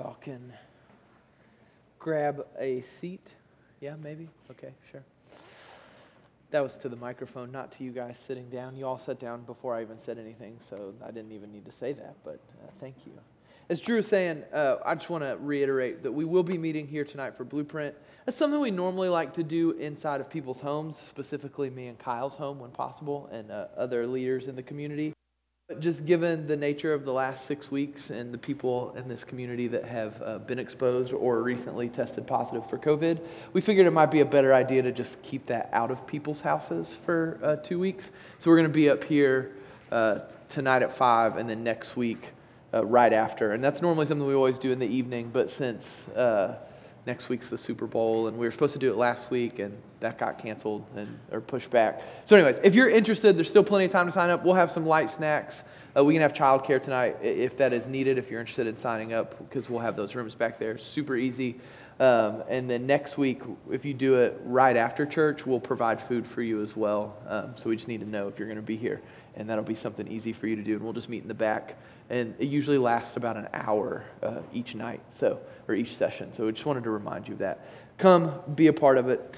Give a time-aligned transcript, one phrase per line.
[0.00, 0.50] Y'all can
[1.98, 3.26] grab a seat.
[3.82, 4.30] Yeah, maybe?
[4.50, 5.02] Okay, sure.
[6.52, 8.76] That was to the microphone, not to you guys sitting down.
[8.76, 11.72] You all sat down before I even said anything, so I didn't even need to
[11.72, 13.12] say that, but uh, thank you.
[13.68, 16.86] As Drew was saying, uh, I just want to reiterate that we will be meeting
[16.86, 17.94] here tonight for Blueprint.
[18.24, 22.36] That's something we normally like to do inside of people's homes, specifically me and Kyle's
[22.36, 25.12] home when possible, and uh, other leaders in the community.
[25.78, 29.68] Just given the nature of the last six weeks and the people in this community
[29.68, 33.20] that have uh, been exposed or recently tested positive for COVID,
[33.52, 36.40] we figured it might be a better idea to just keep that out of people's
[36.40, 38.10] houses for uh, two weeks.
[38.38, 39.52] So we're going to be up here
[39.92, 42.30] uh, tonight at 5 and then next week
[42.74, 43.52] uh, right after.
[43.52, 46.56] And that's normally something we always do in the evening, but since uh,
[47.06, 49.76] next week's the Super Bowl, and we were supposed to do it last week, and
[50.00, 52.02] that got canceled and or pushed back.
[52.24, 54.44] So, anyways, if you're interested, there's still plenty of time to sign up.
[54.44, 55.62] We'll have some light snacks.
[55.96, 58.18] Uh, we can have childcare tonight if that is needed.
[58.18, 60.78] If you're interested in signing up, because we'll have those rooms back there.
[60.78, 61.60] Super easy.
[62.00, 66.26] Um, and then next week, if you do it right after church, we'll provide food
[66.26, 67.18] for you as well.
[67.28, 69.02] Um, so we just need to know if you're going to be here,
[69.40, 70.74] and that'll be something easy for you to do.
[70.74, 71.76] And we'll just meet in the back
[72.10, 76.32] and it usually lasts about an hour uh, each night, so or each session.
[76.34, 77.66] So I just wanted to remind you of that.
[77.98, 79.34] Come, be a part of it.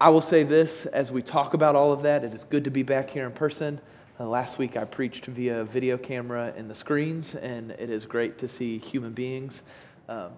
[0.00, 2.24] I will say this as we talk about all of that.
[2.24, 3.80] It is good to be back here in person.
[4.18, 8.38] Uh, last week I preached via video camera in the screens, and it is great
[8.38, 9.62] to see human beings.
[10.08, 10.32] Um,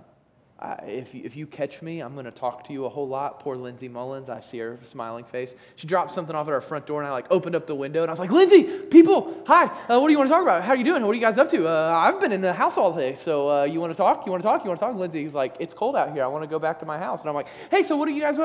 [0.83, 3.39] If, you, if you catch me, I'm going to talk to you a whole lot.
[3.39, 5.55] Poor Lindsay Mullins, I see her smiling face.
[5.77, 8.03] She dropped something off at our front door, and I like opened up the window,
[8.03, 10.65] and I was like, Lindsay, people, hi, uh, what do you want to talk about?
[10.65, 11.03] How are you doing?
[11.03, 11.69] What are you guys up to?
[11.69, 14.27] Uh, I've been in the house all day, so uh, you want to talk?
[14.27, 14.65] You want to talk?
[14.65, 14.97] You want to talk?
[14.97, 16.25] Lindsay's like, it's cold out here.
[16.25, 17.20] I want to go back to my house.
[17.20, 18.37] And I'm like, hey, so what do you guys?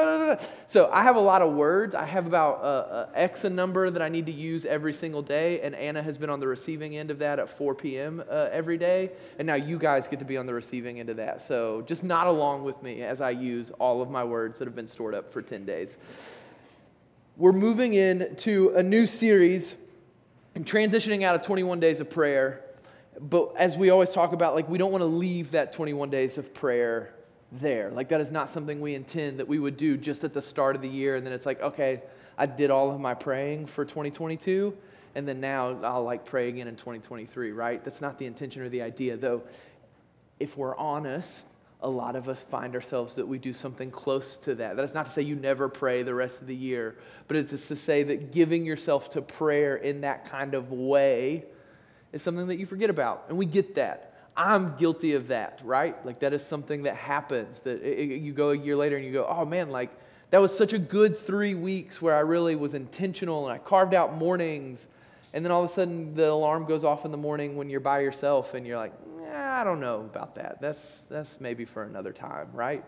[0.67, 1.95] So I have a lot of words.
[1.95, 5.23] I have about uh, uh, X a number that I need to use every single
[5.23, 8.23] day, and Anna has been on the receiving end of that at 4 p.m.
[8.29, 11.17] Uh, every day, and now you guys get to be on the receiving end of
[11.17, 11.41] that.
[11.41, 14.75] So just not along with me as I use all of my words that have
[14.75, 15.97] been stored up for 10 days.
[17.35, 19.73] We're moving into a new series
[20.55, 22.61] and transitioning out of 21 days of prayer.
[23.19, 26.37] But as we always talk about, like, we don't want to leave that 21 days
[26.37, 27.13] of prayer
[27.51, 27.91] there.
[27.91, 30.75] Like, that is not something we intend that we would do just at the start
[30.75, 31.15] of the year.
[31.15, 32.01] And then it's like, okay,
[32.37, 34.75] I did all of my praying for 2022.
[35.15, 37.83] And then now I'll like pray again in 2023, right?
[37.83, 39.43] That's not the intention or the idea, though.
[40.39, 41.31] If we're honest,
[41.83, 44.77] a lot of us find ourselves that we do something close to that.
[44.77, 46.95] That is not to say you never pray the rest of the year,
[47.27, 51.43] but it's just to say that giving yourself to prayer in that kind of way
[52.13, 53.25] is something that you forget about.
[53.27, 54.13] And we get that.
[54.35, 56.03] I'm guilty of that, right?
[56.05, 59.11] Like that is something that happens that it, you go a year later and you
[59.11, 59.89] go, oh man, like
[60.31, 63.93] that was such a good three weeks where I really was intentional and I carved
[63.93, 64.87] out mornings.
[65.33, 67.81] And then all of a sudden the alarm goes off in the morning when you're
[67.81, 68.93] by yourself and you're like,
[69.33, 70.61] I don't know about that.
[70.61, 70.79] That's,
[71.09, 72.83] that's maybe for another time, right?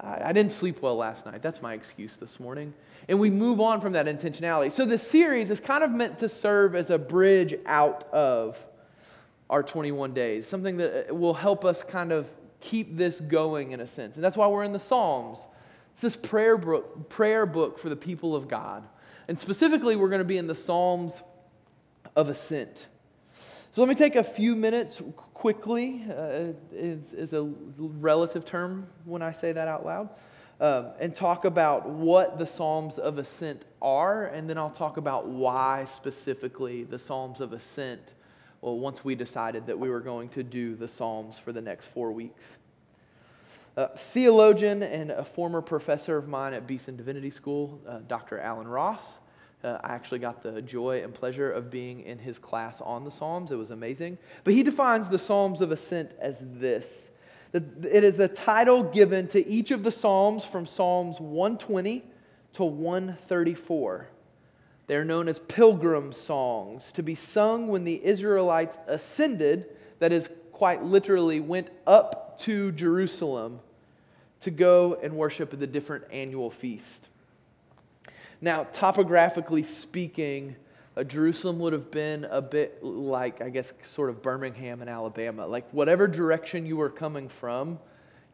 [0.00, 1.42] I, I didn't sleep well last night.
[1.42, 2.74] That's my excuse this morning.
[3.08, 4.72] And we move on from that intentionality.
[4.72, 8.58] So the series is kind of meant to serve as a bridge out of
[9.50, 12.28] our 21 days, something that uh, will help us kind of
[12.60, 14.16] keep this going in a sense.
[14.16, 15.38] And that's why we're in the Psalms.
[15.92, 18.84] It's this prayer book, prayer book for the people of God.
[19.28, 21.22] And specifically, we're going to be in the Psalms
[22.16, 22.86] of Ascent.
[23.74, 27.42] So let me take a few minutes quickly, uh, is, a
[27.76, 30.10] relative term when I say that out loud,
[30.60, 35.26] um, and talk about what the Psalms of Ascent are, and then I'll talk about
[35.26, 38.14] why specifically the Psalms of Ascent,
[38.60, 41.86] well, once we decided that we were going to do the Psalms for the next
[41.86, 42.58] four weeks.
[43.76, 48.38] Uh, theologian and a former professor of mine at Beeson Divinity School, uh, Dr.
[48.38, 49.18] Allen Ross,
[49.64, 53.10] uh, I actually got the joy and pleasure of being in his class on the
[53.10, 53.50] Psalms.
[53.50, 54.18] It was amazing.
[54.44, 57.10] But he defines the Psalms of Ascent as this
[57.54, 62.04] it is the title given to each of the Psalms from Psalms 120
[62.54, 64.08] to 134.
[64.88, 69.66] They're known as pilgrim songs to be sung when the Israelites ascended,
[70.00, 73.60] that is, quite literally went up to Jerusalem
[74.40, 77.08] to go and worship at the different annual feast.
[78.44, 80.54] Now, topographically speaking,
[80.98, 85.46] uh, Jerusalem would have been a bit like, I guess, sort of Birmingham in Alabama.
[85.46, 87.78] Like, whatever direction you were coming from,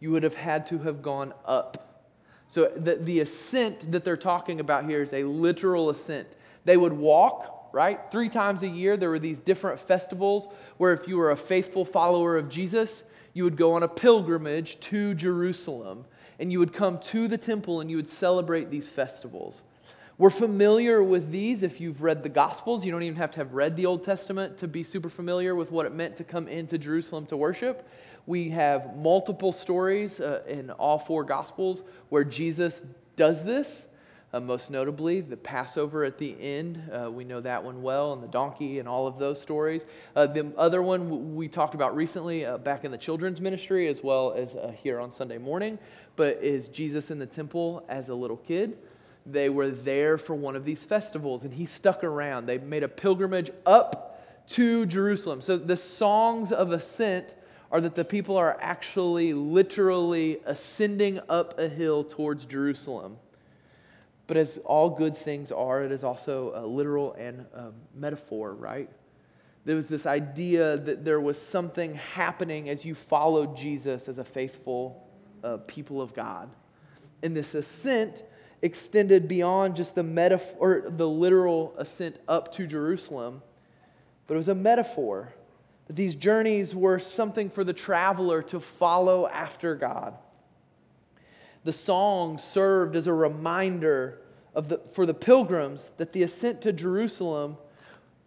[0.01, 2.11] you would have had to have gone up.
[2.49, 6.27] So, the, the ascent that they're talking about here is a literal ascent.
[6.65, 8.01] They would walk, right?
[8.11, 11.85] Three times a year, there were these different festivals where if you were a faithful
[11.85, 16.05] follower of Jesus, you would go on a pilgrimage to Jerusalem
[16.41, 19.62] and you would come to the temple and you would celebrate these festivals.
[20.20, 22.84] We're familiar with these if you've read the Gospels.
[22.84, 25.70] You don't even have to have read the Old Testament to be super familiar with
[25.70, 27.88] what it meant to come into Jerusalem to worship.
[28.26, 32.84] We have multiple stories uh, in all four Gospels where Jesus
[33.17, 33.87] does this.
[34.34, 36.82] Uh, most notably, the Passover at the end.
[36.93, 39.87] Uh, we know that one well, and the donkey, and all of those stories.
[40.14, 44.02] Uh, the other one we talked about recently uh, back in the children's ministry, as
[44.05, 45.78] well as uh, here on Sunday morning,
[46.14, 48.76] but is Jesus in the temple as a little kid.
[49.32, 52.47] They were there for one of these festivals, and he stuck around.
[52.47, 55.41] They made a pilgrimage up to Jerusalem.
[55.41, 57.35] So the songs of ascent
[57.71, 63.17] are that the people are actually literally ascending up a hill towards Jerusalem.
[64.27, 68.88] But as all good things are, it is also a literal and a metaphor, right?
[69.65, 74.25] There was this idea that there was something happening as you followed Jesus as a
[74.25, 75.06] faithful
[75.44, 76.49] uh, people of God.
[77.23, 78.23] And this ascent
[78.62, 83.43] extended beyond just the metaphor, or the literal ascent up to Jerusalem,
[84.27, 85.33] but it was a metaphor
[85.87, 90.15] that these journeys were something for the traveler to follow after God.
[91.65, 94.19] The song served as a reminder
[94.55, 97.57] of the, for the pilgrims that the ascent to Jerusalem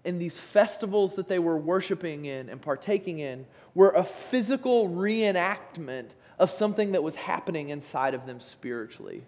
[0.06, 6.10] and these festivals that they were worshiping in and partaking in were a physical reenactment
[6.38, 9.24] of something that was happening inside of them spiritually.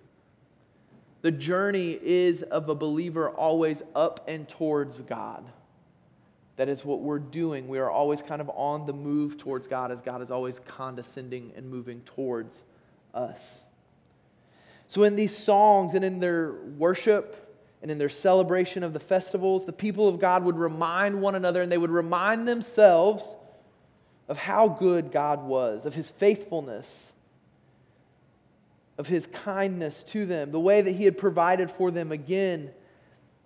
[1.25, 5.43] The journey is of a believer always up and towards God.
[6.57, 7.67] That is what we're doing.
[7.67, 11.51] We are always kind of on the move towards God as God is always condescending
[11.55, 12.61] and moving towards
[13.15, 13.41] us.
[14.87, 19.65] So, in these songs and in their worship and in their celebration of the festivals,
[19.65, 23.35] the people of God would remind one another and they would remind themselves
[24.27, 27.11] of how good God was, of his faithfulness,
[28.97, 32.71] of his kindness to them, the way that he had provided for them again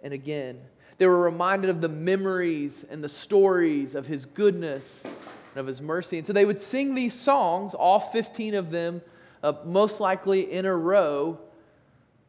[0.04, 0.60] and again.
[0.98, 5.82] They were reminded of the memories and the stories of his goodness and of his
[5.82, 6.18] mercy.
[6.18, 9.02] And so they would sing these songs, all 15 of them
[9.42, 11.40] uh, most likely in a row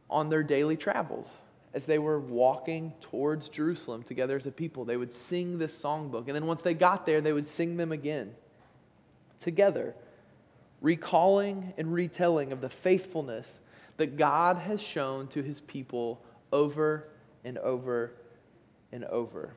[0.08, 1.30] on their daily travels.
[1.72, 6.26] As they were walking towards Jerusalem together as a people, they would sing this songbook.
[6.26, 8.34] And then once they got there, they would sing them again
[9.40, 9.94] together,
[10.80, 13.60] recalling and retelling of the faithfulness
[13.96, 16.22] that God has shown to his people
[16.52, 17.08] over
[17.44, 18.12] and over
[18.92, 19.54] and over.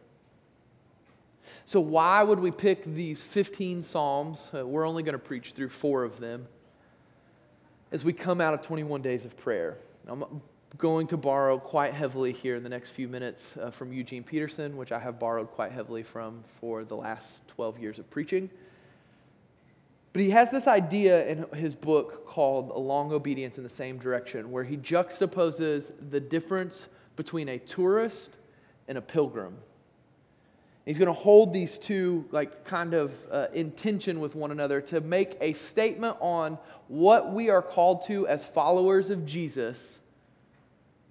[1.66, 4.50] So, why would we pick these 15 Psalms?
[4.54, 6.48] Uh, we're only going to preach through four of them
[7.92, 9.78] as we come out of 21 days of prayer.
[10.08, 10.42] I'm
[10.78, 14.76] going to borrow quite heavily here in the next few minutes uh, from Eugene Peterson,
[14.76, 18.50] which I have borrowed quite heavily from for the last 12 years of preaching.
[20.14, 23.98] But he has this idea in his book called A Long Obedience in the Same
[23.98, 28.30] Direction, where he juxtaposes the difference between a tourist
[28.88, 29.58] and a pilgrim.
[30.86, 34.82] He's going to hold these two, like, kind of uh, in tension with one another
[34.82, 39.98] to make a statement on what we are called to as followers of Jesus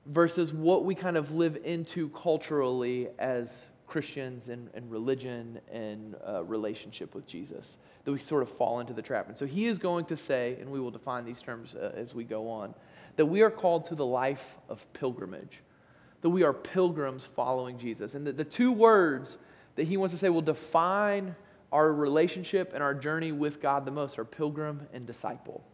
[0.06, 6.44] versus what we kind of live into culturally as Christians and, and religion and uh,
[6.44, 7.78] relationship with Jesus.
[8.04, 9.28] That we sort of fall into the trap.
[9.28, 12.14] And so he is going to say, and we will define these terms uh, as
[12.14, 12.75] we go on,
[13.16, 15.62] that we are called to the life of pilgrimage,
[16.22, 18.14] that we are pilgrims following Jesus.
[18.14, 19.38] And that the two words
[19.76, 21.37] that he wants to say will define
[21.70, 25.64] our relationship and our journey with God the most are pilgrim and disciple.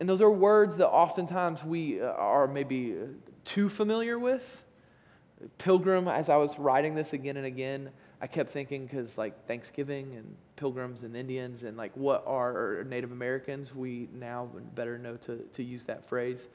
[0.00, 3.06] And those are words that oftentimes we uh, are maybe uh,
[3.44, 4.64] too familiar with.
[5.58, 10.14] Pilgrim, as I was writing this again and again, I kept thinking because like Thanksgiving
[10.16, 15.38] and pilgrims and Indians and like what are Native Americans, we now better know to,
[15.52, 16.46] to use that phrase.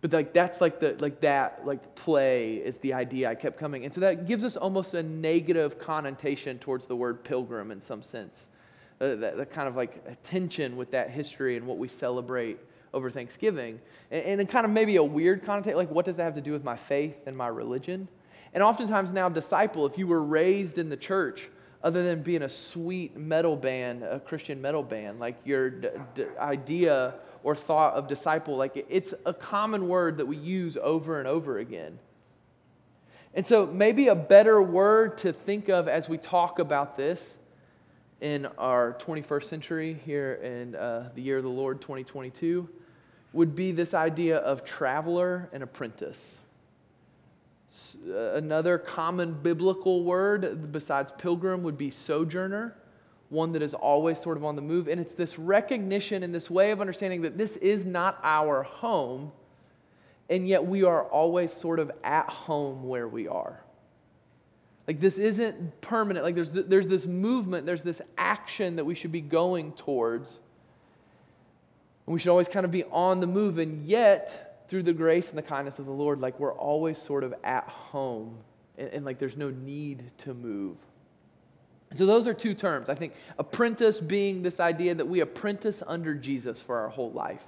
[0.00, 3.84] But like that's like the like that like play is the idea I kept coming.
[3.84, 8.02] And so that gives us almost a negative connotation towards the word pilgrim in some
[8.02, 8.48] sense.
[9.00, 12.58] Uh, that, that, kind of like tension with that history and what we celebrate
[12.94, 13.80] over Thanksgiving.
[14.10, 16.52] And, and kind of maybe a weird connotation, like what does that have to do
[16.52, 18.06] with my faith and my religion?
[18.52, 21.48] And oftentimes now, disciple, if you were raised in the church,
[21.82, 26.24] other than being a sweet metal band, a Christian metal band, like your d- d-
[26.38, 31.26] idea or thought of disciple, like it's a common word that we use over and
[31.26, 31.98] over again.
[33.34, 37.34] And so, maybe a better word to think of as we talk about this
[38.20, 42.68] in our 21st century here in uh, the year of the Lord 2022
[43.32, 46.36] would be this idea of traveler and apprentice.
[48.06, 52.76] Uh, another common biblical word besides pilgrim would be sojourner
[53.32, 54.88] one that is always sort of on the move.
[54.88, 59.32] And it's this recognition and this way of understanding that this is not our home.
[60.28, 63.62] and yet we are always sort of at home where we are.
[64.86, 66.24] Like this isn't permanent.
[66.24, 70.40] Like there's, there's this movement, there's this action that we should be going towards.
[72.06, 73.58] And we should always kind of be on the move.
[73.58, 77.24] And yet, through the grace and the kindness of the Lord, like we're always sort
[77.24, 78.38] of at home
[78.78, 80.78] and, and like there's no need to move.
[81.94, 82.88] So, those are two terms.
[82.88, 87.42] I think apprentice being this idea that we apprentice under Jesus for our whole life.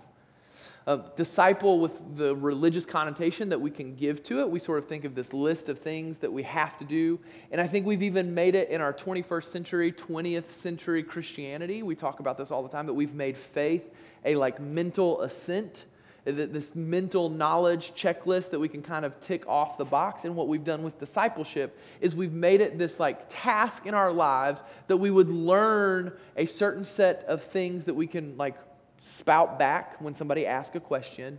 [1.16, 4.50] Disciple with the religious connotation that we can give to it.
[4.50, 7.18] We sort of think of this list of things that we have to do.
[7.52, 11.82] And I think we've even made it in our 21st century, 20th century Christianity.
[11.82, 13.88] We talk about this all the time that we've made faith
[14.26, 15.86] a like mental assent
[16.24, 20.24] this mental knowledge checklist that we can kind of tick off the box.
[20.24, 24.12] And what we've done with discipleship is we've made it this like task in our
[24.12, 28.56] lives that we would learn a certain set of things that we can like
[29.02, 31.38] spout back when somebody asks a question.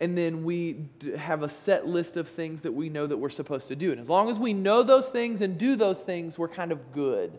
[0.00, 0.86] And then we
[1.18, 3.92] have a set list of things that we know that we're supposed to do.
[3.92, 6.90] And as long as we know those things and do those things, we're kind of
[6.92, 7.38] good.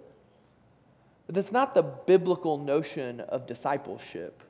[1.25, 4.43] But that's not the biblical notion of discipleship.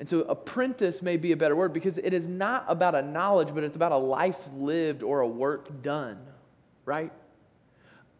[0.00, 3.54] And so, apprentice may be a better word because it is not about a knowledge,
[3.54, 6.18] but it's about a life lived or a work done,
[6.86, 7.12] right?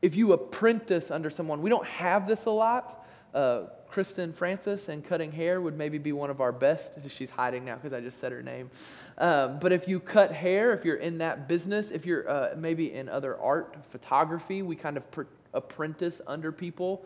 [0.02, 3.08] If you apprentice under someone, we don't have this a lot.
[3.34, 6.92] Uh, Kristen Francis and cutting hair would maybe be one of our best.
[7.08, 8.70] She's hiding now because I just said her name.
[9.18, 12.92] Um, but if you cut hair, if you're in that business, if you're uh, maybe
[12.92, 15.22] in other art, photography, we kind of pr-
[15.54, 17.04] apprentice under people.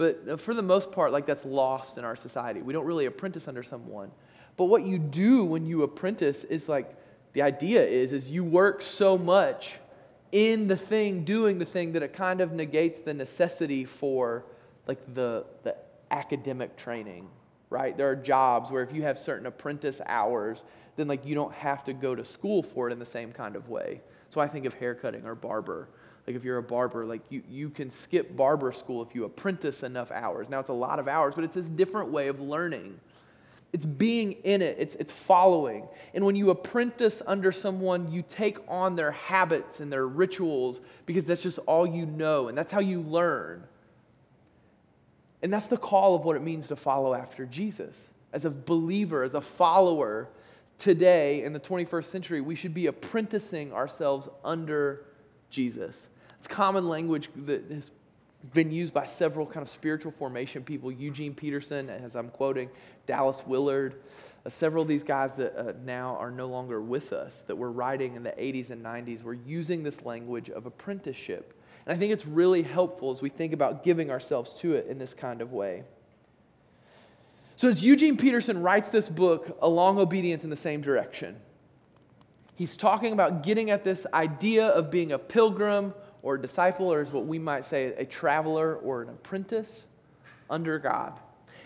[0.00, 2.62] But uh, for the most part, like that's lost in our society.
[2.62, 4.10] We don't really apprentice under someone.
[4.56, 6.96] But what you do when you apprentice is like
[7.34, 9.74] the idea is is you work so much
[10.32, 14.46] in the thing, doing the thing that it kind of negates the necessity for
[14.86, 15.76] like the the
[16.10, 17.28] academic training,
[17.68, 17.94] right?
[17.94, 20.64] There are jobs where if you have certain apprentice hours,
[20.96, 23.54] then like you don't have to go to school for it in the same kind
[23.54, 24.00] of way.
[24.30, 25.88] So I think of haircutting or barber
[26.30, 29.82] like if you're a barber, like you, you can skip barber school if you apprentice
[29.82, 30.48] enough hours.
[30.48, 33.00] Now it's a lot of hours, but it's this different way of learning.
[33.72, 35.88] It's being in it, it's, it's following.
[36.14, 41.24] And when you apprentice under someone, you take on their habits and their rituals because
[41.24, 43.64] that's just all you know, and that's how you learn.
[45.42, 48.00] And that's the call of what it means to follow after Jesus.
[48.32, 50.28] As a believer, as a follower,
[50.78, 55.06] today in the 21st century, we should be apprenticing ourselves under
[55.50, 56.06] Jesus.
[56.40, 57.90] It's common language that has
[58.54, 60.90] been used by several kind of spiritual formation people.
[60.90, 62.70] Eugene Peterson, as I'm quoting,
[63.06, 64.00] Dallas Willard,
[64.46, 67.70] uh, several of these guys that uh, now are no longer with us, that were
[67.70, 71.60] writing in the 80s and 90s, were using this language of apprenticeship.
[71.84, 74.98] And I think it's really helpful as we think about giving ourselves to it in
[74.98, 75.84] this kind of way.
[77.56, 81.36] So, as Eugene Peterson writes this book, A Long Obedience in the Same Direction,
[82.56, 87.02] he's talking about getting at this idea of being a pilgrim or a disciple, or
[87.02, 89.84] is what we might say a traveler or an apprentice
[90.48, 91.18] under God,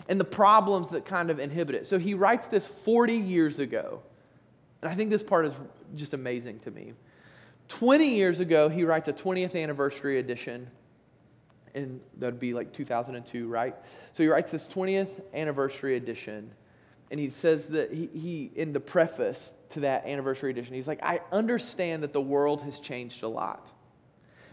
[0.07, 1.87] and the problems that kind of inhibit it.
[1.87, 4.01] So he writes this 40 years ago.
[4.81, 5.53] And I think this part is
[5.95, 6.93] just amazing to me.
[7.69, 10.69] 20 years ago, he writes a 20th anniversary edition,
[11.73, 13.75] and that'd be like 2002, right?
[14.13, 16.51] So he writes this 20th anniversary edition,
[17.09, 21.03] and he says that he, he in the preface to that anniversary edition, he's like,
[21.03, 23.67] I understand that the world has changed a lot.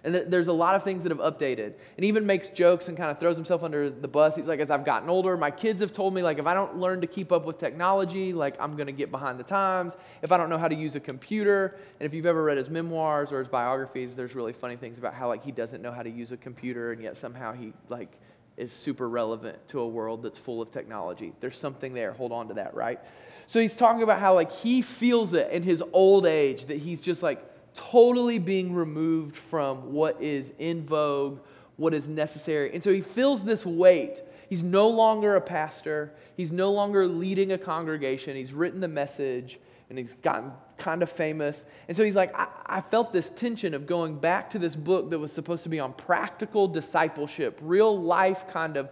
[0.05, 1.75] And there's a lot of things that have updated.
[1.97, 4.35] And even makes jokes and kind of throws himself under the bus.
[4.35, 6.79] He's like, as I've gotten older, my kids have told me, like, if I don't
[6.79, 9.97] learn to keep up with technology, like, I'm going to get behind the times.
[10.21, 12.69] If I don't know how to use a computer, and if you've ever read his
[12.69, 16.03] memoirs or his biographies, there's really funny things about how, like, he doesn't know how
[16.03, 18.11] to use a computer, and yet somehow he, like,
[18.57, 21.33] is super relevant to a world that's full of technology.
[21.41, 22.13] There's something there.
[22.13, 22.99] Hold on to that, right?
[23.47, 27.01] So he's talking about how, like, he feels it in his old age that he's
[27.01, 27.41] just, like,
[27.75, 31.41] totally being removed from what is in vogue,
[31.77, 32.73] what is necessary.
[32.75, 34.23] And so he feels this weight.
[34.49, 38.37] He's no longer a pastor, he's no longer leading a congregation.
[38.37, 41.63] He's written the message and he's gotten kind of famous.
[41.87, 45.11] And so he's like, I, I, felt this tension of going back to this book
[45.11, 48.89] that was supposed to be on practical discipleship, real life kind of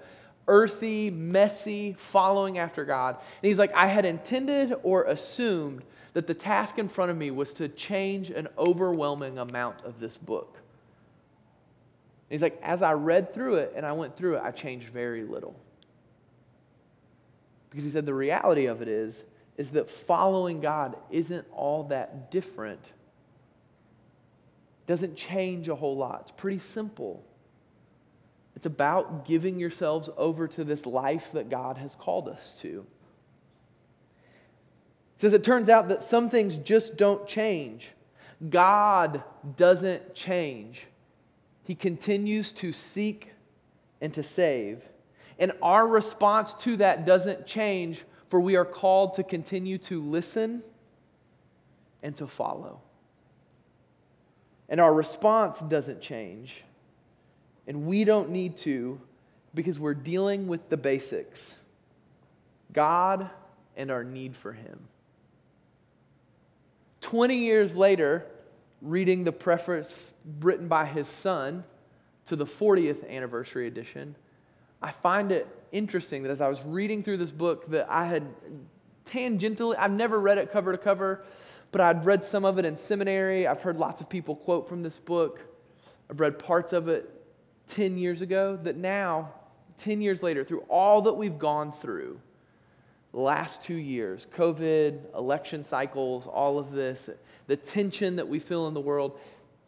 [0.46, 3.16] earthy, messy, following after God.
[3.16, 7.30] And he's like, I had intended or assumed that the task in front of me
[7.30, 10.56] was to change an overwhelming amount of this book.
[12.28, 14.88] And he's like, as I read through it and I went through it, I changed
[14.88, 15.54] very little.
[17.70, 19.22] Because he said the reality of it is,
[19.56, 22.80] is that following God isn't all that different.
[24.86, 26.22] Doesn't change a whole lot.
[26.22, 27.22] It's pretty simple.
[28.56, 32.84] It's about giving yourselves over to this life that God has called us to.
[35.20, 37.90] Says it turns out that some things just don't change.
[38.48, 39.22] God
[39.58, 40.86] doesn't change.
[41.64, 43.30] He continues to seek
[44.00, 44.82] and to save.
[45.38, 50.62] And our response to that doesn't change, for we are called to continue to listen
[52.02, 52.80] and to follow.
[54.70, 56.64] And our response doesn't change.
[57.66, 58.98] And we don't need to
[59.54, 61.56] because we're dealing with the basics
[62.72, 63.28] God
[63.76, 64.80] and our need for Him.
[67.00, 68.26] 20 years later,
[68.82, 71.64] reading the preface written by his son
[72.26, 74.14] to the 40th anniversary edition,
[74.82, 78.26] I find it interesting that as I was reading through this book that I had
[79.04, 81.24] tangentially, I've never read it cover to cover,
[81.72, 83.46] but I'd read some of it in seminary.
[83.46, 85.40] I've heard lots of people quote from this book.
[86.08, 87.08] I've read parts of it
[87.68, 89.32] 10 years ago, that now,
[89.78, 92.20] 10 years later, through all that we've gone through,
[93.12, 97.10] last two years COVID, election cycles, all of this,
[97.46, 99.18] the tension that we feel in the world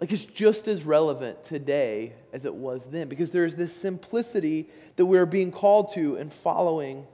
[0.03, 5.07] like it's just as relevant today as it was then because there's this simplicity that
[5.07, 7.07] we're being called to and following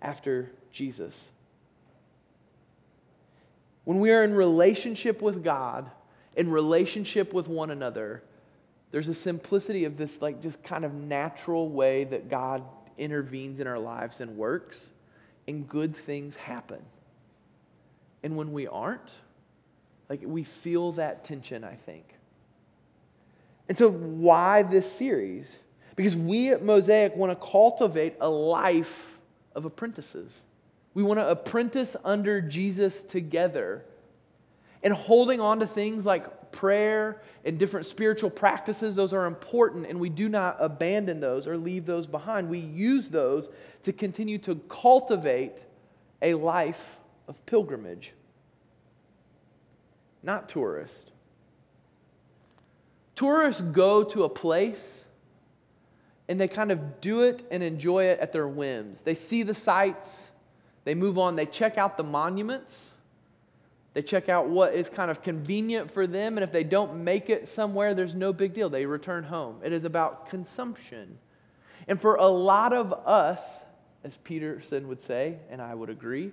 [0.00, 1.28] after Jesus.
[3.82, 5.90] When we are in relationship with God,
[6.36, 8.22] in relationship with one another,
[8.92, 12.62] there's a simplicity of this, like, just kind of natural way that God
[12.96, 14.90] intervenes in our lives and works,
[15.48, 16.82] and good things happen.
[18.22, 19.10] And when we aren't,
[20.08, 22.04] like, we feel that tension, I think.
[23.68, 25.46] And so, why this series?
[25.96, 29.18] Because we at Mosaic want to cultivate a life
[29.54, 30.30] of apprentices.
[30.94, 33.84] We want to apprentice under Jesus together.
[34.82, 40.00] And holding on to things like prayer and different spiritual practices, those are important, and
[40.00, 42.48] we do not abandon those or leave those behind.
[42.48, 43.50] We use those
[43.82, 45.58] to continue to cultivate
[46.22, 46.82] a life
[47.28, 48.14] of pilgrimage,
[50.22, 51.12] not tourist.
[53.14, 54.84] Tourists go to a place
[56.28, 59.02] and they kind of do it and enjoy it at their whims.
[59.02, 60.22] They see the sights,
[60.84, 62.90] they move on, they check out the monuments,
[63.96, 67.30] they check out what is kind of convenient for them, and if they don't make
[67.30, 68.68] it somewhere, there's no big deal.
[68.68, 69.56] They return home.
[69.64, 71.16] It is about consumption.
[71.88, 73.40] And for a lot of us,
[74.04, 76.32] as Peterson would say, and I would agree,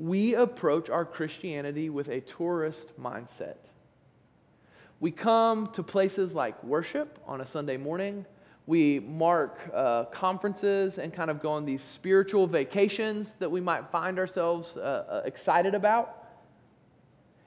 [0.00, 3.58] we approach our Christianity with a tourist mindset.
[4.98, 8.26] We come to places like worship on a Sunday morning.
[8.66, 13.88] We mark uh, conferences and kind of go on these spiritual vacations that we might
[13.92, 16.18] find ourselves uh, uh, excited about.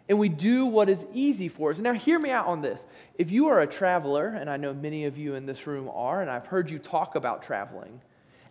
[0.08, 1.80] And we do what is easy for us.
[1.80, 2.86] Now, hear me out on this.
[3.18, 6.22] If you are a traveler, and I know many of you in this room are,
[6.22, 8.02] and I've heard you talk about traveling,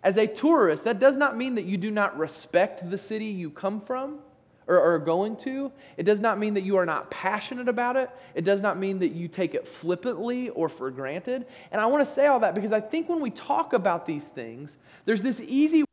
[0.02, 3.50] as a tourist, that does not mean that you do not respect the city you
[3.50, 4.18] come from
[4.66, 5.70] or are going to.
[5.96, 8.10] It does not mean that you are not passionate about it.
[8.34, 11.46] It does not mean that you take it flippantly or for granted.
[11.70, 14.24] And I want to say all that because I think when we talk about these
[14.24, 15.84] things, there's this easy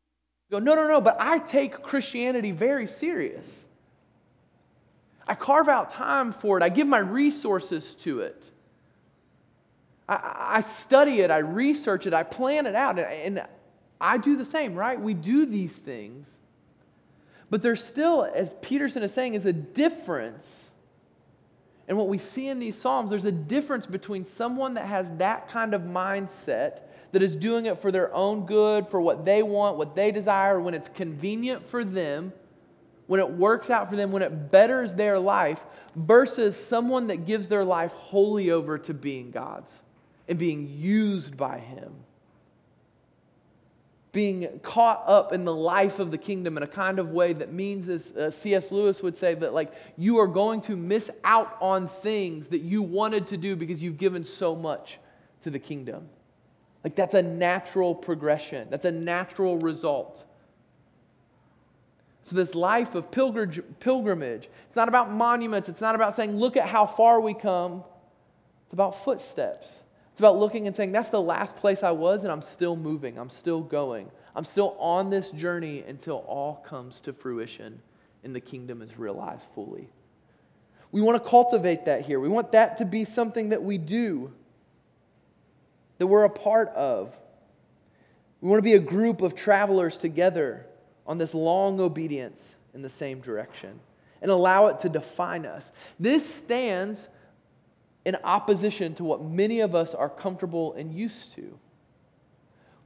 [0.50, 3.66] go, no, no, no, but I take Christianity very serious.
[5.28, 6.64] I carve out time for it.
[6.64, 8.50] I give my resources to it.
[10.10, 11.32] I, I study it.
[11.32, 12.14] I research it.
[12.14, 13.00] I plan it out.
[13.00, 13.44] And
[14.00, 15.00] I do the same, right?
[15.00, 16.28] We do these things.
[17.50, 20.66] But there's still, as Peterson is saying, is a difference.
[21.88, 25.50] And what we see in these Psalms, there's a difference between someone that has that
[25.50, 26.80] kind of mindset,
[27.12, 30.60] that is doing it for their own good, for what they want, what they desire,
[30.62, 32.32] when it's convenient for them,
[33.12, 35.60] when it works out for them, when it betters their life,
[35.98, 39.70] versus someone that gives their life wholly over to being God's
[40.30, 41.92] and being used by Him
[44.14, 47.52] being caught up in the life of the kingdom in a kind of way that
[47.52, 48.72] means, as uh, C.S.
[48.72, 52.82] Lewis would say, that like you are going to miss out on things that you
[52.82, 55.00] wanted to do because you've given so much
[55.44, 56.10] to the kingdom.
[56.84, 60.24] Like that's a natural progression, that's a natural result.
[62.24, 66.68] So, this life of pilgrimage, it's not about monuments, it's not about saying, look at
[66.68, 67.84] how far we come.
[68.66, 69.76] It's about footsteps.
[70.12, 73.18] It's about looking and saying, that's the last place I was, and I'm still moving.
[73.18, 74.10] I'm still going.
[74.36, 77.82] I'm still on this journey until all comes to fruition
[78.24, 79.90] and the kingdom is realized fully.
[80.92, 82.20] We want to cultivate that here.
[82.20, 84.32] We want that to be something that we do,
[85.98, 87.16] that we're a part of.
[88.42, 90.66] We want to be a group of travelers together
[91.06, 93.80] on this long obedience in the same direction
[94.22, 95.72] and allow it to define us.
[96.00, 97.08] This stands
[98.06, 101.58] in opposition to what many of us are comfortable and used to.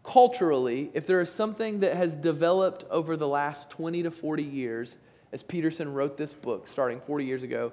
[0.04, 4.96] Culturally, if there is something that has developed over the last 20 to 40 years,
[5.32, 7.72] as Peterson wrote this book starting 40 years ago,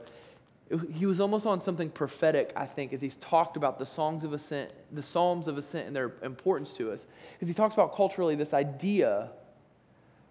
[0.94, 4.32] he was almost on something prophetic, I think, as he's talked about the songs of
[4.32, 7.06] ascent, the Psalms of Ascent and their importance to us.
[7.32, 9.30] Because he talks about culturally this idea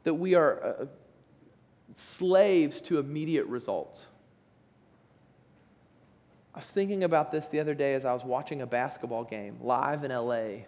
[0.04, 0.86] that we are uh,
[1.96, 4.08] slaves to immediate results.
[6.54, 9.58] I was thinking about this the other day as I was watching a basketball game
[9.62, 10.66] live in LA,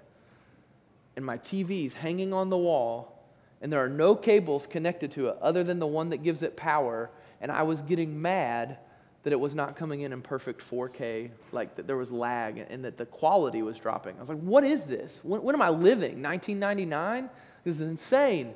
[1.16, 3.26] and my TV's hanging on the wall,
[3.62, 6.56] and there are no cables connected to it other than the one that gives it
[6.56, 7.10] power,
[7.42, 8.78] and I was getting mad
[9.24, 12.84] that it was not coming in in perfect 4K, like that there was lag and
[12.84, 14.18] that the quality was dropping.
[14.18, 15.22] I was like, what is this?
[15.24, 16.22] When, when am I living?
[16.22, 17.30] 1999?
[17.64, 18.54] This is insane.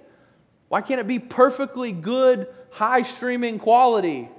[0.69, 4.29] Why can't it be perfectly good, high streaming quality?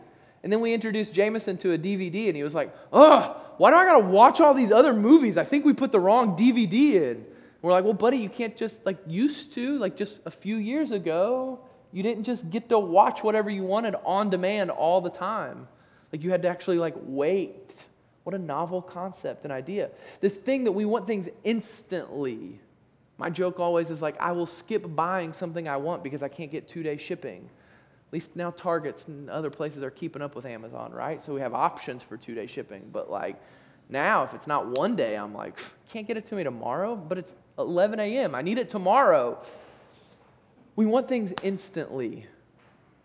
[0.43, 3.77] And then we introduced Jameson to a DVD, and he was like, ugh, why do
[3.77, 5.37] I gotta watch all these other movies?
[5.37, 7.27] I think we put the wrong DVD in.
[7.61, 10.93] We're like, well, buddy, you can't just like used to, like just a few years
[10.93, 11.61] ago,
[11.93, 15.67] you didn't just get to watch whatever you wanted on demand all the time.
[16.13, 17.75] Like you had to actually like wait.
[18.23, 19.91] What a novel concept and idea.
[20.21, 22.61] This thing that we want things instantly.
[23.19, 26.51] My joke always is like, I will skip buying something I want because I can't
[26.51, 27.51] get two day shipping.
[28.09, 31.23] At least now Targets and other places are keeping up with Amazon, right?
[31.23, 32.89] So we have options for two day shipping.
[32.93, 33.37] But like
[33.89, 35.59] now, if it's not one day, I'm like,
[35.91, 38.35] can't get it to me tomorrow, but it's 11 a.m.
[38.35, 39.39] I need it tomorrow.
[40.77, 42.27] We want things instantly.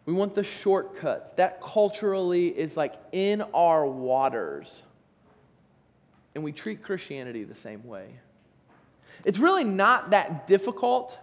[0.06, 1.32] We want the shortcuts.
[1.34, 4.84] That culturally is like in our waters.
[6.36, 8.10] And we treat Christianity the same way.
[9.26, 11.17] It's really not that difficult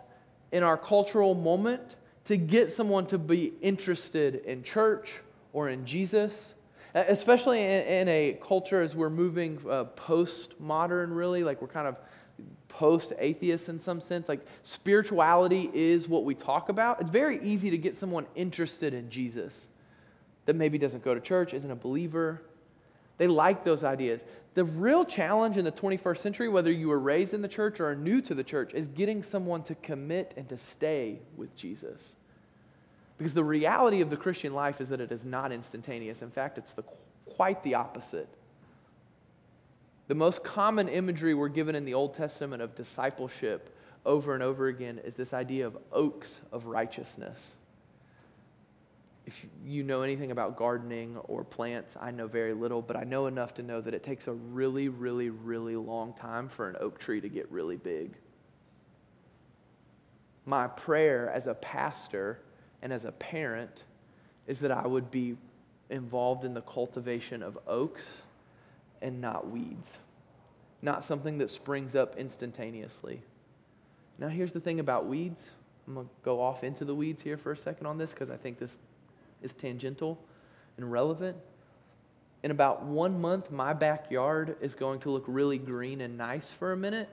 [0.52, 1.82] in our cultural moment
[2.24, 5.20] to get someone to be interested in church
[5.52, 6.54] or in Jesus,
[6.94, 11.96] especially in, in a culture as we're moving uh, post-modern, really, like we're kind of
[12.68, 14.28] post atheist in some sense.
[14.28, 17.00] Like spirituality is what we talk about.
[17.00, 19.66] It's very easy to get someone interested in Jesus
[20.46, 22.42] that maybe doesn't go to church, isn't a believer.
[23.20, 24.24] They like those ideas.
[24.54, 27.90] The real challenge in the 21st century, whether you were raised in the church or
[27.90, 32.14] are new to the church, is getting someone to commit and to stay with Jesus.
[33.18, 36.22] Because the reality of the Christian life is that it is not instantaneous.
[36.22, 36.82] In fact, it's the,
[37.26, 38.28] quite the opposite.
[40.08, 44.68] The most common imagery we're given in the Old Testament of discipleship over and over
[44.68, 47.54] again is this idea of oaks of righteousness.
[49.30, 53.28] If you know anything about gardening or plants, I know very little, but I know
[53.28, 56.98] enough to know that it takes a really, really, really long time for an oak
[56.98, 58.10] tree to get really big.
[60.46, 62.40] My prayer as a pastor
[62.82, 63.84] and as a parent
[64.48, 65.36] is that I would be
[65.90, 68.04] involved in the cultivation of oaks
[69.00, 69.96] and not weeds,
[70.82, 73.22] not something that springs up instantaneously.
[74.18, 75.40] Now, here's the thing about weeds.
[75.86, 78.28] I'm going to go off into the weeds here for a second on this because
[78.28, 78.76] I think this
[79.42, 80.18] is tangential
[80.76, 81.36] and relevant.
[82.42, 86.72] In about one month, my backyard is going to look really green and nice for
[86.72, 87.08] a minute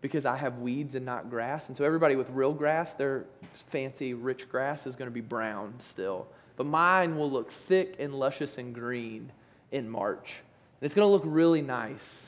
[0.00, 1.68] because I have weeds and not grass.
[1.68, 3.24] And so, everybody with real grass, their
[3.68, 6.26] fancy, rich grass is going to be brown still.
[6.56, 9.30] But mine will look thick and luscious and green
[9.70, 10.42] in March
[10.80, 12.26] and it's going to look really nice.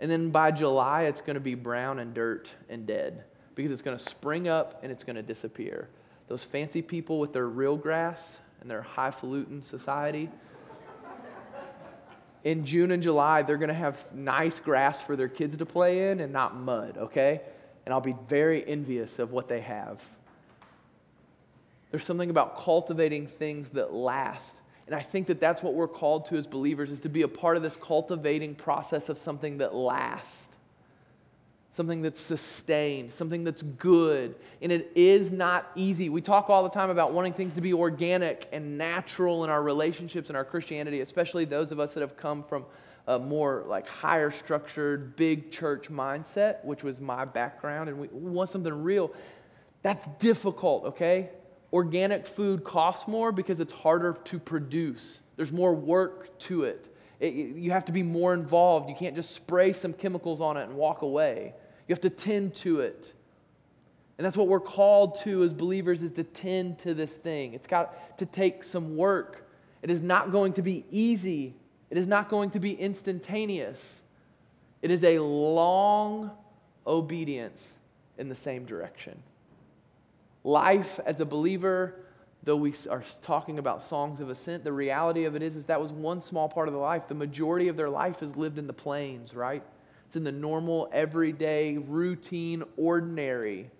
[0.00, 3.24] And then by July, it's going to be brown and dirt and dead
[3.54, 5.88] because it's going to spring up and it's going to disappear.
[6.28, 10.30] Those fancy people with their real grass and their highfalutin society,
[12.44, 16.10] in June and July, they're going to have nice grass for their kids to play
[16.10, 17.40] in and not mud, okay?
[17.84, 20.00] And I'll be very envious of what they have.
[21.90, 24.50] There's something about cultivating things that last
[24.86, 27.28] and I think that that's what we're called to as believers is to be a
[27.28, 30.48] part of this cultivating process of something that lasts.
[31.74, 34.34] Something that's sustained, something that's good.
[34.60, 36.10] And it is not easy.
[36.10, 39.62] We talk all the time about wanting things to be organic and natural in our
[39.62, 42.66] relationships and our Christianity, especially those of us that have come from
[43.06, 48.50] a more like higher structured, big church mindset, which was my background, and we want
[48.50, 49.10] something real.
[49.82, 51.30] That's difficult, okay?
[51.72, 55.20] Organic food costs more because it's harder to produce.
[55.36, 56.94] There's more work to it.
[57.18, 57.32] it.
[57.32, 58.88] You have to be more involved.
[58.88, 61.54] You can't just spray some chemicals on it and walk away.
[61.92, 63.12] You have to tend to it.
[64.16, 67.52] And that's what we're called to as believers is to tend to this thing.
[67.52, 69.46] It's got to take some work.
[69.82, 71.54] It is not going to be easy.
[71.90, 74.00] It is not going to be instantaneous.
[74.80, 76.30] It is a long
[76.86, 77.60] obedience
[78.16, 79.22] in the same direction.
[80.44, 82.06] Life as a believer,
[82.42, 85.78] though we are talking about songs of ascent, the reality of it is, is that
[85.78, 87.06] was one small part of the life.
[87.06, 89.62] The majority of their life is lived in the plains, right?
[90.12, 93.70] It's in the normal, everyday, routine, ordinary,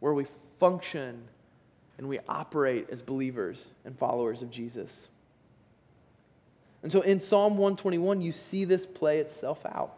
[0.00, 0.26] where we
[0.58, 1.22] function
[1.96, 4.90] and we operate as believers and followers of Jesus.
[6.82, 9.94] And so in Psalm 121, you see this play itself out.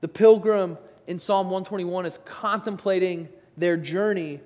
[0.00, 4.38] The pilgrim in Psalm 121 is contemplating their journey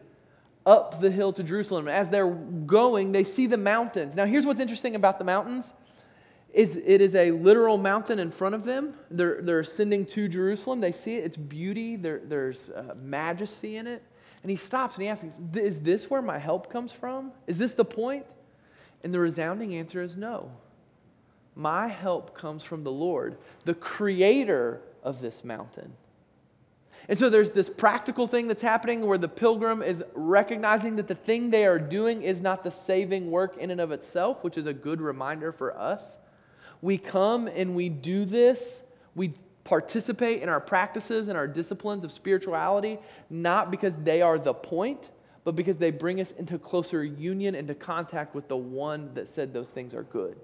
[0.64, 1.88] up the hill to Jerusalem.
[1.88, 4.14] As they're going, they see the mountains.
[4.14, 5.74] Now, here's what's interesting about the mountains
[6.52, 8.94] is it is a literal mountain in front of them.
[9.10, 10.80] They're, they're ascending to Jerusalem.
[10.80, 11.24] They see it.
[11.24, 11.96] It's beauty.
[11.96, 14.02] There, there's uh, majesty in it.
[14.42, 17.32] And he stops and he asks, Is this where my help comes from?
[17.46, 18.26] Is this the point?
[19.04, 20.50] And the resounding answer is no.
[21.54, 25.92] My help comes from the Lord, the creator of this mountain.
[27.08, 31.14] And so there's this practical thing that's happening where the pilgrim is recognizing that the
[31.14, 34.66] thing they are doing is not the saving work in and of itself, which is
[34.66, 36.16] a good reminder for us.
[36.82, 38.80] We come and we do this,
[39.14, 44.54] we participate in our practices and our disciplines of spirituality, not because they are the
[44.54, 45.10] point,
[45.44, 49.52] but because they bring us into closer union, into contact with the one that said
[49.52, 50.36] those things are good,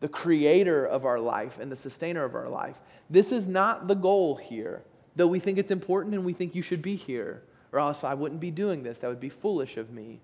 [0.00, 2.76] the creator of our life and the sustainer of our life.
[3.08, 4.82] This is not the goal here,
[5.16, 7.42] though we think it's important and we think you should be here,
[7.72, 8.98] or else I wouldn't be doing this.
[8.98, 10.20] That would be foolish of me.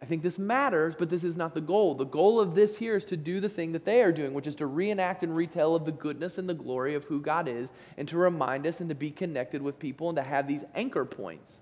[0.00, 1.94] I think this matters, but this is not the goal.
[1.94, 4.46] The goal of this here is to do the thing that they are doing, which
[4.46, 7.70] is to reenact and retell of the goodness and the glory of who God is,
[7.96, 11.04] and to remind us and to be connected with people and to have these anchor
[11.04, 11.60] points.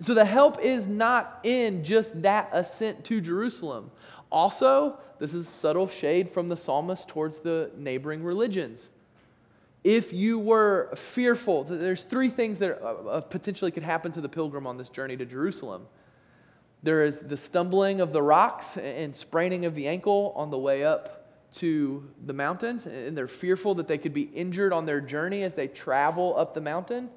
[0.00, 3.90] So the help is not in just that ascent to Jerusalem.
[4.30, 8.88] Also, this is subtle shade from the psalmist towards the neighboring religions.
[9.84, 14.28] If you were fearful, there's three things that uh, uh, potentially could happen to the
[14.28, 15.86] pilgrim on this journey to Jerusalem.
[16.82, 20.82] There is the stumbling of the rocks and spraining of the ankle on the way
[20.82, 21.22] up
[21.54, 25.54] to the mountains, and they're fearful that they could be injured on their journey as
[25.54, 27.10] they travel up the mountain.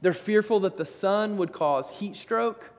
[0.00, 2.70] They're fearful that the sun would cause heat stroke.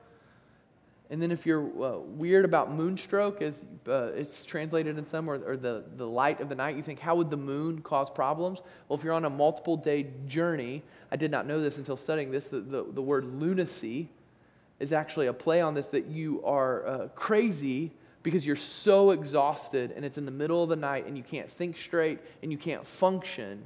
[1.10, 5.34] And then, if you're uh, weird about moonstroke, as uh, it's translated in some, or,
[5.46, 8.60] or, the, the light of the night, you think, how would the moon cause problems?
[8.88, 12.30] Well, if you're on a multiple day journey, I did not know this until studying
[12.30, 14.08] this, the, the, the word lunacy
[14.82, 17.92] is actually a play on this that you are uh, crazy
[18.22, 21.50] because you're so exhausted and it's in the middle of the night and you can't
[21.50, 23.64] think straight and you can't function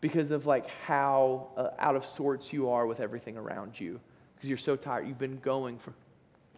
[0.00, 4.00] because of like how uh, out of sorts you are with everything around you
[4.34, 5.06] because you're so tired.
[5.06, 5.92] You've been going for,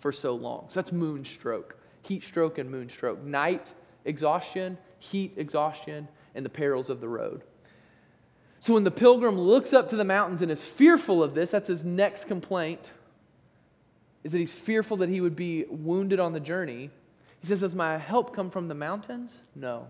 [0.00, 0.66] for so long.
[0.68, 1.72] So that's moonstroke.
[2.02, 3.22] Heat stroke and moonstroke.
[3.22, 3.66] Night
[4.04, 4.78] exhaustion
[5.10, 7.42] heat exhaustion and the perils of the road.
[8.60, 11.68] So when the pilgrim looks up to the mountains and is fearful of this that's
[11.68, 12.80] his next complaint
[14.24, 16.90] is that he's fearful that he would be wounded on the journey.
[17.40, 19.30] He says, Does my help come from the mountains?
[19.54, 19.86] No.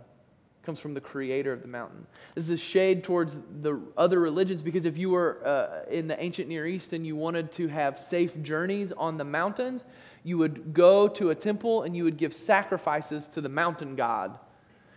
[0.62, 2.07] It comes from the creator of the mountain.
[2.35, 6.20] This is a shade towards the other religions because if you were uh, in the
[6.20, 9.85] ancient Near East and you wanted to have safe journeys on the mountains,
[10.25, 14.38] you would go to a temple and you would give sacrifices to the mountain god.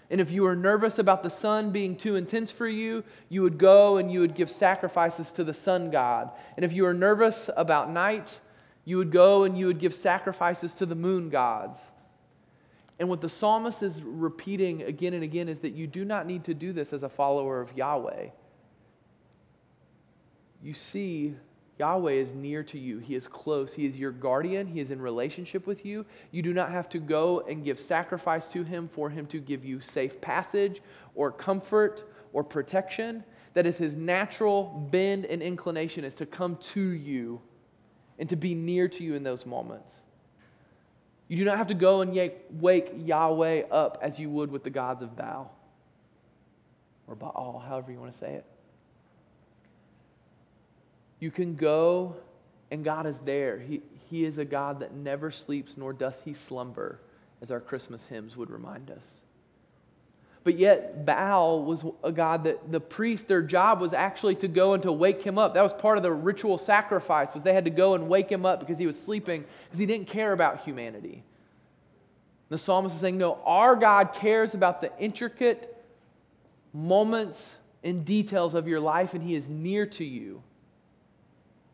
[0.09, 3.57] And if you were nervous about the sun being too intense for you, you would
[3.57, 6.31] go and you would give sacrifices to the sun god.
[6.55, 8.39] And if you were nervous about night,
[8.87, 11.77] you would go and you would give sacrifices to the moon gods.
[12.99, 16.45] And what the psalmist is repeating again and again is that you do not need
[16.45, 18.27] to do this as a follower of Yahweh.
[20.63, 21.35] You see,
[21.77, 22.99] Yahweh is near to you.
[22.99, 23.73] He is close.
[23.73, 24.65] He is your guardian.
[24.65, 26.05] He is in relationship with you.
[26.31, 29.65] You do not have to go and give sacrifice to him for him to give
[29.65, 30.81] you safe passage
[31.13, 33.25] or comfort or protection.
[33.53, 37.41] That is his natural bend and inclination is to come to you
[38.19, 39.93] and to be near to you in those moments.
[41.27, 44.69] You do not have to go and wake Yahweh up as you would with the
[44.69, 45.53] gods of Baal
[47.07, 48.45] or Baal, however you want to say it.
[51.19, 52.15] You can go
[52.71, 53.59] and God is there.
[53.59, 56.99] He, he is a God that never sleeps nor doth he slumber,
[57.41, 59.21] as our Christmas hymns would remind us.
[60.47, 64.75] But yet, Baal was a god that the priest, their job was actually to go
[64.75, 65.55] and to wake him up.
[65.55, 68.45] That was part of the ritual sacrifice, was they had to go and wake him
[68.45, 71.25] up because he was sleeping, because he didn't care about humanity.
[72.47, 75.83] The psalmist is saying, no, our God cares about the intricate
[76.73, 80.41] moments and details of your life, and he is near to you.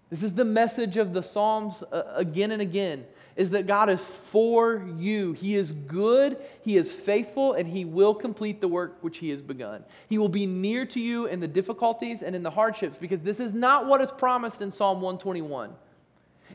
[0.09, 4.01] This is the message of the Psalms uh, again and again is that God is
[4.01, 5.33] for you.
[5.33, 9.41] He is good, He is faithful, and He will complete the work which He has
[9.41, 9.83] begun.
[10.07, 13.39] He will be near to you in the difficulties and in the hardships because this
[13.39, 15.73] is not what is promised in Psalm 121.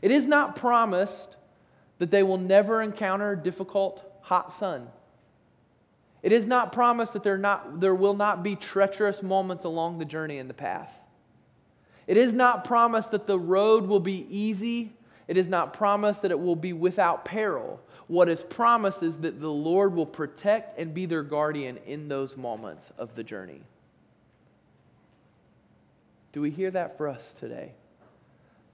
[0.01, 1.35] It is not promised
[1.97, 4.87] that they will never encounter difficult, hot sun.
[6.21, 10.05] It is not promised that there, not, there will not be treacherous moments along the
[10.05, 10.93] journey in the path.
[12.07, 14.91] It is not promised that the road will be easy
[15.29, 17.79] It is not promised that it will be without peril.
[18.07, 22.35] What is promised is that the Lord will protect and be their guardian in those
[22.35, 23.61] moments of the journey.
[26.31, 27.73] Do we hear that for us today?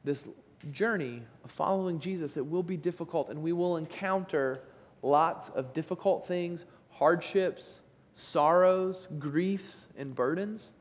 [0.05, 0.23] This
[0.71, 4.61] journey of following Jesus, it will be difficult, and we will encounter
[5.01, 7.81] lots of difficult things, hardships,
[8.13, 10.71] sorrows, griefs, and burdens.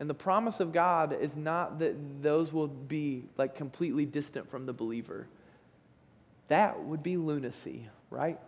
[0.00, 4.64] And the promise of God is not that those will be like completely distant from
[4.64, 5.26] the believer.
[6.48, 8.40] That would be lunacy, right?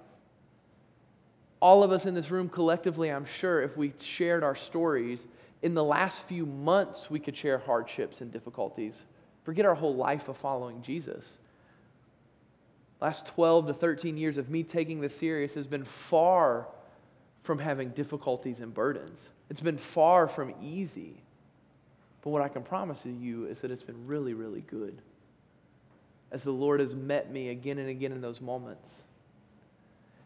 [1.61, 5.25] All of us in this room collectively, I'm sure, if we shared our stories,
[5.61, 9.03] in the last few months, we could share hardships and difficulties.
[9.45, 11.25] Forget our whole life of following Jesus.
[13.01, 16.67] Last 12 to 13 years of me taking this serious has been far
[17.43, 19.29] from having difficulties and burdens.
[19.51, 21.23] It's been far from easy.
[22.23, 25.03] But what I can promise you is that it's been really, really good.
[26.31, 29.03] As the Lord has met me again and again in those moments.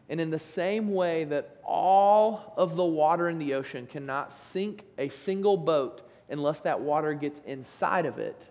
[0.09, 4.85] And in the same way that all of the water in the ocean cannot sink
[4.97, 8.49] a single boat unless that water gets inside of it,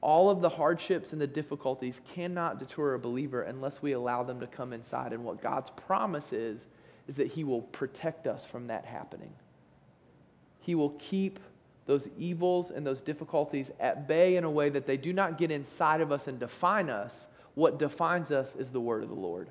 [0.00, 4.40] all of the hardships and the difficulties cannot deter a believer unless we allow them
[4.40, 5.12] to come inside.
[5.12, 6.66] And what God's promise is,
[7.08, 9.32] is that He will protect us from that happening.
[10.60, 11.40] He will keep
[11.86, 15.50] those evils and those difficulties at bay in a way that they do not get
[15.50, 17.26] inside of us and define us.
[17.54, 19.50] What defines us is the word of the Lord.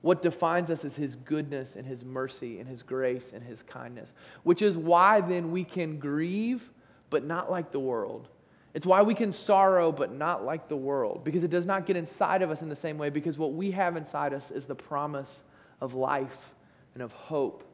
[0.00, 4.12] What defines us is his goodness and his mercy and his grace and his kindness,
[4.42, 6.70] which is why then we can grieve,
[7.10, 8.28] but not like the world.
[8.74, 11.96] It's why we can sorrow, but not like the world, because it does not get
[11.96, 14.74] inside of us in the same way, because what we have inside us is the
[14.74, 15.42] promise
[15.80, 16.54] of life
[16.94, 17.64] and of hope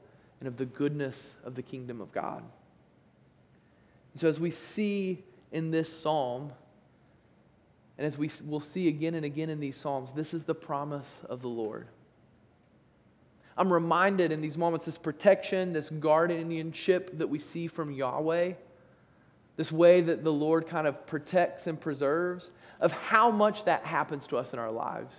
[0.40, 2.42] and of the goodness of the kingdom of God.
[4.16, 6.52] So, as we see in this psalm,
[7.98, 11.08] and as we will see again and again in these psalms, this is the promise
[11.28, 11.86] of the Lord.
[13.56, 18.54] I'm reminded in these moments, this protection, this guardianship that we see from Yahweh,
[19.56, 22.50] this way that the Lord kind of protects and preserves,
[22.80, 25.14] of how much that happens to us in our lives.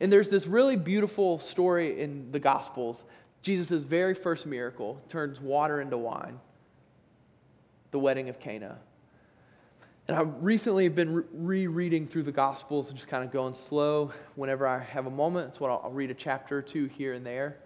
[0.00, 3.04] And there's this really beautiful story in the Gospels.
[3.42, 6.40] Jesus' very first miracle turns water into wine,
[7.94, 8.76] the wedding of Cana.
[10.06, 14.12] And I recently have been rereading through the Gospels and just kind of going slow
[14.34, 15.46] whenever I have a moment.
[15.46, 17.56] That's what I'll, I'll read a chapter or two here and there.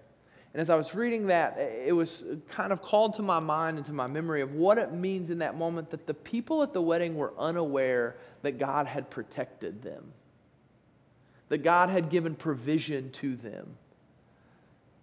[0.55, 3.87] And as I was reading that, it was kind of called to my mind and
[3.87, 6.81] to my memory of what it means in that moment that the people at the
[6.81, 10.13] wedding were unaware that God had protected them
[11.49, 13.77] that God had given provision to them.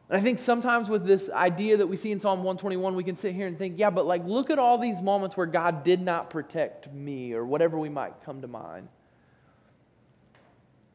[0.10, 3.16] And I think sometimes with this idea that we see in Psalm 121, we can
[3.16, 6.00] sit here and think, yeah, but like, look at all these moments where God did
[6.00, 8.88] not protect me, or whatever we might come to mind.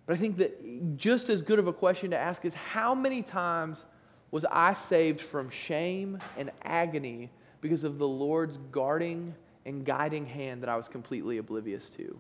[0.07, 3.23] But I think that just as good of a question to ask is how many
[3.23, 3.85] times
[4.31, 9.35] was I saved from shame and agony because of the Lord's guarding
[9.67, 12.17] and guiding hand that I was completely oblivious to?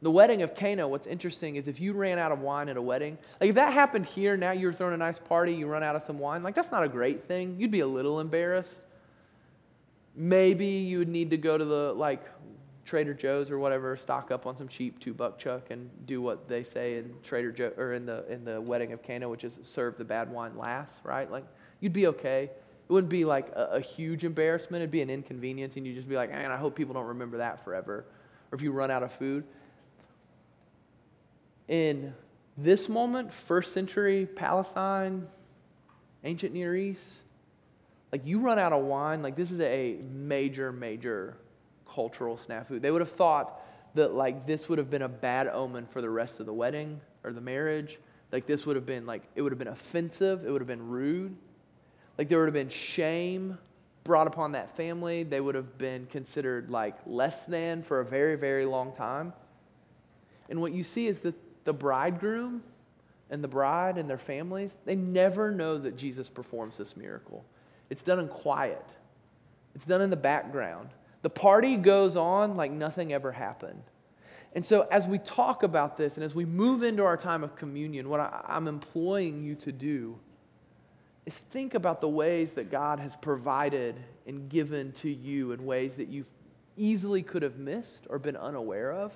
[0.00, 2.82] The wedding of Cana, what's interesting is if you ran out of wine at a
[2.82, 5.96] wedding, like if that happened here, now you're throwing a nice party, you run out
[5.96, 7.56] of some wine, like that's not a great thing.
[7.58, 8.80] You'd be a little embarrassed.
[10.14, 12.22] Maybe you would need to go to the like
[12.84, 16.48] Trader Joe's or whatever, stock up on some cheap two buck chuck and do what
[16.48, 19.58] they say in Trader Joe or in the in the wedding of Cana, which is
[19.64, 21.30] serve the bad wine last, right?
[21.30, 21.44] Like
[21.80, 22.44] you'd be okay.
[22.44, 24.80] It wouldn't be like a, a huge embarrassment.
[24.80, 27.36] It'd be an inconvenience, and you'd just be like, man, I hope people don't remember
[27.38, 28.06] that forever.
[28.50, 29.44] Or if you run out of food
[31.68, 32.14] in
[32.56, 35.28] this moment, first century Palestine,
[36.24, 37.20] ancient Near East,
[38.12, 41.36] like you run out of wine, like this is a major, major
[41.88, 42.80] cultural snafu.
[42.80, 43.62] They would have thought
[43.94, 47.00] that like this would have been a bad omen for the rest of the wedding
[47.22, 47.98] or the marriage.
[48.32, 50.88] Like this would have been like it would have been offensive, it would have been
[50.88, 51.36] rude.
[52.16, 53.58] Like there would have been shame
[54.04, 55.22] brought upon that family.
[55.22, 59.32] They would have been considered like less than for a very, very long time.
[60.48, 61.34] And what you see is that
[61.68, 62.62] the bridegroom
[63.28, 67.44] and the bride and their families, they never know that Jesus performs this miracle.
[67.90, 68.86] It's done in quiet,
[69.74, 70.88] it's done in the background.
[71.20, 73.82] The party goes on like nothing ever happened.
[74.54, 77.54] And so, as we talk about this and as we move into our time of
[77.54, 80.18] communion, what I, am employing you to do
[81.26, 83.94] is think about the ways that God has provided
[84.26, 86.24] and given to you in ways that you
[86.78, 89.12] easily could have missed or been unaware of.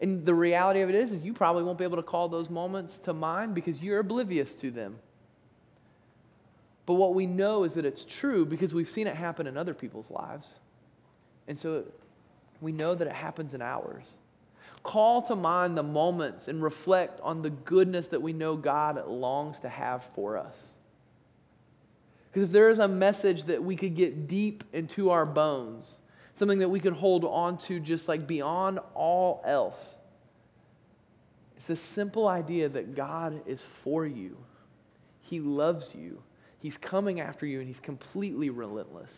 [0.00, 2.48] And the reality of it is, is you probably won't be able to call those
[2.48, 4.96] moments to mind because you're oblivious to them.
[6.86, 9.74] But what we know is that it's true because we've seen it happen in other
[9.74, 10.54] people's lives.
[11.46, 11.84] And so
[12.60, 14.06] we know that it happens in ours.
[14.82, 19.58] Call to mind the moments and reflect on the goodness that we know God longs
[19.60, 20.54] to have for us.
[22.30, 25.98] Because if there is a message that we could get deep into our bones,
[26.38, 29.96] something that we could hold on to just like beyond all else,
[31.56, 34.36] it's the simple idea that God is for you.
[35.20, 36.22] He loves you.
[36.60, 39.12] He's coming after you, and He's completely relentless.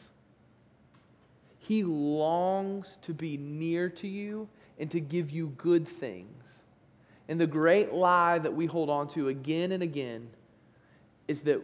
[1.58, 4.48] He longs to be near to you
[4.78, 6.42] and to give you good things.
[7.28, 10.28] And the great lie that we hold on to again and again
[11.28, 11.60] is that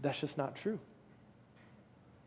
[0.00, 0.80] that's just not true.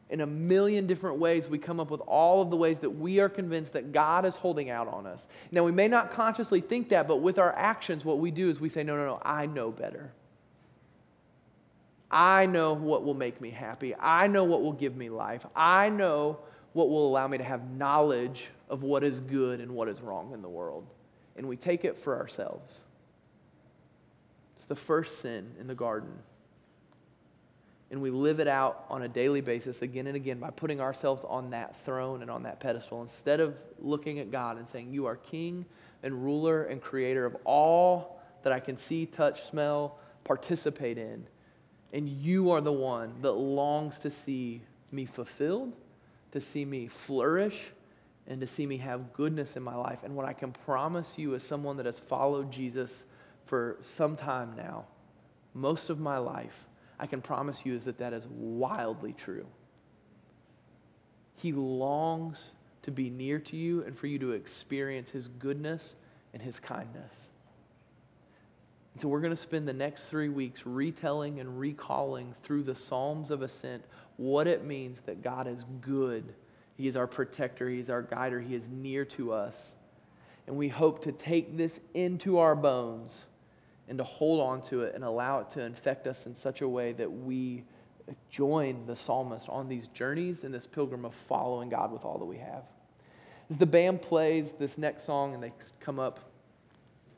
[0.09, 3.19] In a million different ways, we come up with all of the ways that we
[3.19, 5.27] are convinced that God is holding out on us.
[5.51, 8.59] Now, we may not consciously think that, but with our actions, what we do is
[8.59, 10.11] we say, No, no, no, I know better.
[12.11, 13.95] I know what will make me happy.
[13.95, 15.45] I know what will give me life.
[15.55, 16.37] I know
[16.73, 20.33] what will allow me to have knowledge of what is good and what is wrong
[20.33, 20.85] in the world.
[21.35, 22.81] And we take it for ourselves.
[24.55, 26.13] It's the first sin in the garden.
[27.91, 31.23] And we live it out on a daily basis again and again by putting ourselves
[31.27, 35.05] on that throne and on that pedestal instead of looking at God and saying, You
[35.05, 35.65] are king
[36.03, 41.25] and ruler and creator of all that I can see, touch, smell, participate in.
[41.93, 44.61] And you are the one that longs to see
[44.91, 45.73] me fulfilled,
[46.31, 47.71] to see me flourish,
[48.27, 49.99] and to see me have goodness in my life.
[50.03, 53.05] And what I can promise you as someone that has followed Jesus
[53.45, 54.85] for some time now,
[55.53, 56.65] most of my life,
[56.99, 59.45] I can promise you is that that is wildly true.
[61.35, 62.41] He longs
[62.83, 65.95] to be near to you and for you to experience his goodness
[66.33, 67.29] and his kindness.
[68.93, 72.75] And so we're going to spend the next three weeks retelling and recalling through the
[72.75, 73.83] Psalms of Ascent
[74.17, 76.33] what it means that God is good.
[76.77, 79.75] He is our protector, He is our guider, He is near to us.
[80.47, 83.25] And we hope to take this into our bones
[83.87, 86.67] and to hold on to it and allow it to infect us in such a
[86.67, 87.63] way that we
[88.29, 92.25] join the psalmist on these journeys and this pilgrim of following God with all that
[92.25, 92.63] we have.
[93.49, 96.19] As the band plays this next song and they come up,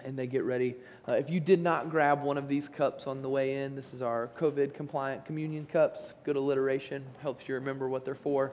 [0.04, 0.76] and they get ready.
[1.08, 3.94] Uh, if you did not grab one of these cups on the way in, this
[3.94, 6.14] is our COVID compliant communion cups.
[6.24, 8.52] Good alliteration, helps you remember what they're for.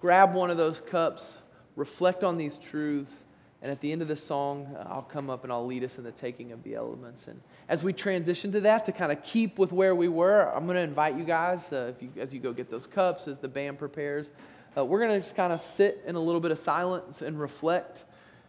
[0.00, 1.38] Grab one of those cups,
[1.76, 3.22] reflect on these truths,
[3.62, 5.98] and at the end of the song, uh, I'll come up and I'll lead us
[5.98, 7.26] in the taking of the elements.
[7.26, 10.64] And as we transition to that, to kind of keep with where we were, I'm
[10.64, 13.38] going to invite you guys, uh, if you, as you go get those cups, as
[13.38, 14.28] the band prepares,
[14.76, 17.38] uh, we're going to just kind of sit in a little bit of silence and
[17.38, 18.04] reflect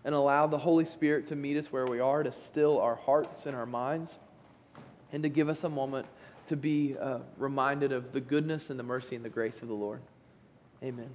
[0.06, 3.46] and allow the Holy Spirit to meet us where we are, to still our hearts
[3.46, 4.18] and our minds,
[5.12, 6.08] and to give us a moment
[6.48, 9.74] to be uh, reminded of the goodness and the mercy and the grace of the
[9.74, 10.02] Lord.
[10.84, 11.10] Amen.